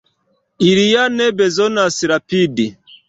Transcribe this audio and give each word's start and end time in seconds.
Ili 0.69 0.85
ja 0.85 1.03
ne 1.17 1.27
bezonas 1.43 1.99
rapidi. 2.13 2.67